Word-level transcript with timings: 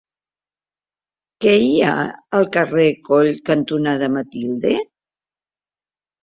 Què 1.43 1.51
hi 1.65 1.75
ha 1.87 1.91
al 2.37 2.47
carrer 2.55 2.87
Coll 3.11 3.29
cantonada 3.51 4.11
Matilde? 4.17 4.75